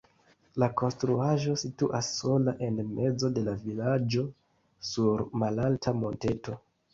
[0.61, 4.25] La konstruaĵo situas sola en mezo de la vilaĝo
[4.89, 6.59] sur malalta monteto.